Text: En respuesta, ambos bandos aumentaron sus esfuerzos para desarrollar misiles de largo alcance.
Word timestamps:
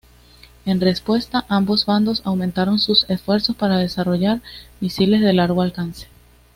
En 0.65 0.81
respuesta, 0.81 1.45
ambos 1.47 1.85
bandos 1.85 2.23
aumentaron 2.25 2.79
sus 2.79 3.07
esfuerzos 3.07 3.55
para 3.55 3.77
desarrollar 3.77 4.41
misiles 4.79 5.21
de 5.21 5.31
largo 5.33 5.61
alcance. 5.61 6.07